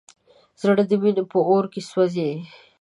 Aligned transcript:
زړه 0.61 0.83
د 0.89 0.91
مینې 1.01 1.23
په 1.31 1.37
اور 1.49 1.65
کې 1.73 1.81
سوځي. 1.89 2.31